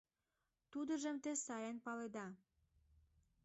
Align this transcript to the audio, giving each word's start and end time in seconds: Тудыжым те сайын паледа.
Тудыжым 0.71 1.15
те 1.23 1.31
сайын 1.45 1.77
паледа. 1.85 2.27